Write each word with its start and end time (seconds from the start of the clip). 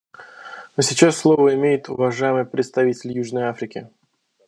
А 0.75 0.81
сейчас 0.81 1.15
слово 1.15 1.53
имеет 1.53 1.87
уважаемый 1.87 2.45
представитель 2.45 3.11
Южной 3.15 3.43
Африки. 3.43 3.87